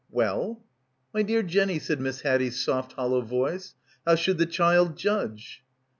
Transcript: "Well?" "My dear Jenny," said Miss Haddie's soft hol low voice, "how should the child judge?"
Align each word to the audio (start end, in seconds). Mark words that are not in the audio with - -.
"Well?" 0.09 0.63
"My 1.13 1.21
dear 1.21 1.43
Jenny," 1.43 1.77
said 1.77 1.99
Miss 2.01 2.21
Haddie's 2.21 2.59
soft 2.59 2.93
hol 2.93 3.09
low 3.09 3.21
voice, 3.21 3.75
"how 4.03 4.15
should 4.15 4.39
the 4.39 4.47
child 4.47 4.97
judge?" 4.97 5.63